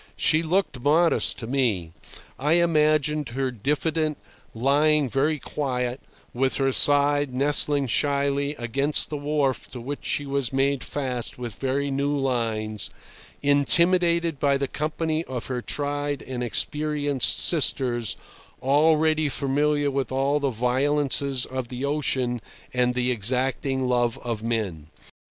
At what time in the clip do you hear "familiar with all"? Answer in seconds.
19.29-20.39